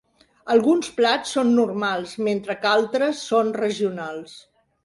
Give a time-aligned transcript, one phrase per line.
[0.53, 4.39] Alguns plats són normals mentre que altres són regionals.